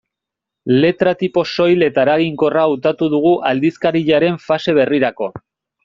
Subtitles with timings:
[0.85, 5.35] Letra-tipo soil eta eraginkorra hautatu dugu aldizkariaren fase berrirako.